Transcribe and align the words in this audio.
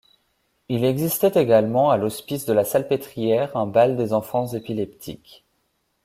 Il 0.67 0.83
existait 0.83 1.33
également 1.39 1.91
à 1.91 1.97
l'Hospice 1.97 2.47
de 2.47 2.53
la 2.53 2.63
Salpêtrière 2.65 3.55
un 3.55 3.67
bal 3.67 3.95
des 3.97 4.13
enfants 4.13 4.47
épileptiques. 4.47 5.45